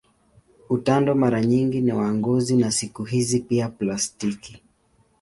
Utando 0.69 1.15
mara 1.15 1.41
nyingi 1.45 1.81
ni 1.81 1.91
wa 1.93 2.13
ngozi 2.13 2.55
na 2.57 2.71
siku 2.71 3.03
hizi 3.03 3.39
pia 3.39 3.69
plastiki. 3.69 4.63